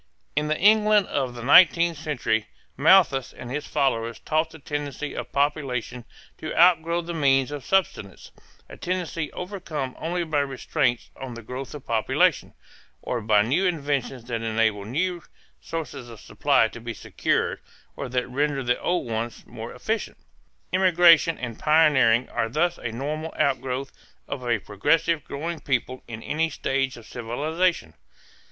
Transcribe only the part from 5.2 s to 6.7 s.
population to